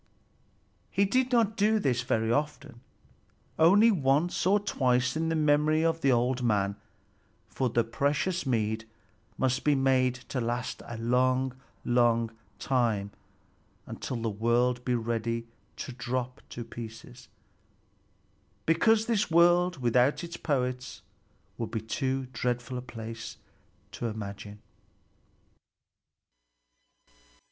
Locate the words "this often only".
1.77-3.91